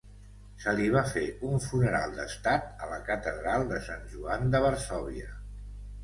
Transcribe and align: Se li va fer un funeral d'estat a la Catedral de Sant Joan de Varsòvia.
Se 0.61 0.71
li 0.77 0.85
va 0.93 1.01
fer 1.09 1.25
un 1.49 1.59
funeral 1.65 2.15
d'estat 2.19 2.81
a 2.85 2.89
la 2.93 2.97
Catedral 3.09 3.65
de 3.73 3.81
Sant 3.89 4.07
Joan 4.15 4.49
de 4.55 4.63
Varsòvia. 4.65 5.29